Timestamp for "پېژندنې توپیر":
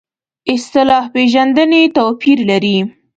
1.13-2.37